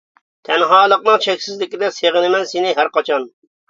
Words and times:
تەنھالىقنىڭ 0.47 1.23
چەكسىزلىكىدە، 1.27 1.93
سېغىنىمەن 2.01 2.53
سېنى 2.57 2.77
ھەر 2.83 2.95
قاچان. 2.99 3.35